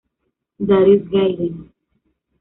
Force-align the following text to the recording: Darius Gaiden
Darius 0.67 1.03
Gaiden 1.11 1.53